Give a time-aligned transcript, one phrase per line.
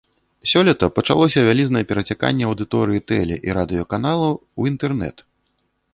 [0.51, 5.17] Сёлета пачалося вялізнае перацяканне аўдыторыі тэле- і радыёканалаў у інтэрнэт.